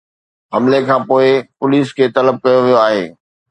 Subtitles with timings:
[0.53, 1.27] حملي کانپوءِ
[1.59, 3.05] پوليس کي طلب ڪيو ويو آهي